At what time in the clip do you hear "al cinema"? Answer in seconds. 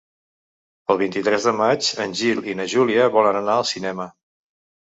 3.61-4.13